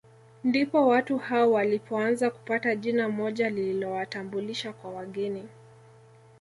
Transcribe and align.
Ndipo 0.43 0.87
watu 0.87 1.17
hao 1.17 1.51
walipoanza 1.51 2.29
kupata 2.29 2.75
jina 2.75 3.09
moja 3.09 3.49
lililowatambulisha 3.49 4.73
kwa 4.73 4.91
wageni 4.91 5.47